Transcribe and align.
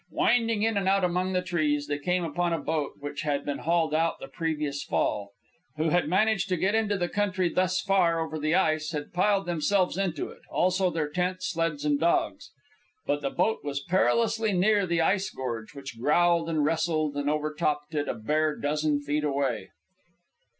Winding 0.09 0.63
in 0.63 0.77
and 0.77 0.87
out 0.87 1.03
among 1.03 1.33
the 1.33 1.43
trees, 1.43 1.85
they 1.85 1.99
came 1.99 2.23
upon 2.23 2.53
a 2.53 2.57
boat 2.59 2.93
which 2.99 3.21
had 3.21 3.45
been 3.45 3.59
hauled 3.59 3.93
out 3.93 4.19
the 4.19 4.27
previous 4.27 4.81
fall. 4.81 5.29
And 5.77 5.83
three 5.83 5.85
chechaquos, 5.85 5.91
who 5.91 5.95
had 5.95 6.09
managed 6.09 6.49
to 6.49 6.57
get 6.57 6.73
into 6.73 6.97
the 6.97 7.07
country 7.07 7.49
thus 7.49 7.81
far 7.81 8.19
over 8.19 8.39
the 8.39 8.55
ice, 8.55 8.93
had 8.93 9.13
piled 9.13 9.45
themselves 9.45 9.99
into 9.99 10.29
it, 10.29 10.41
also 10.49 10.89
their 10.89 11.07
tent, 11.07 11.43
sleds, 11.43 11.85
and 11.85 11.99
dogs. 11.99 12.49
But 13.05 13.21
the 13.21 13.29
boat 13.29 13.59
was 13.63 13.81
perilously 13.83 14.53
near 14.53 14.87
the 14.87 15.01
ice 15.01 15.29
gorge, 15.29 15.75
which 15.75 15.99
growled 15.99 16.49
and 16.49 16.65
wrestled 16.65 17.15
and 17.15 17.29
over 17.29 17.53
topped 17.53 17.93
it 17.93 18.07
a 18.07 18.15
bare 18.15 18.55
dozen 18.55 19.01
feet 19.01 19.23
away. 19.23 19.69